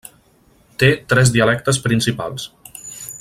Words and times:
Té 0.83 0.89
tres 1.13 1.33
dialectes 1.37 1.81
principals. 1.87 2.51